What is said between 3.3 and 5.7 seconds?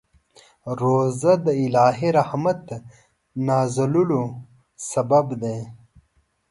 نازلولو سبب دی.